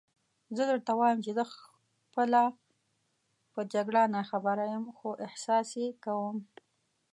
[0.55, 2.41] زه درته وایم چې زه خپله
[3.53, 6.37] په جګړه ناخبره یم، خو احساس یې کوم.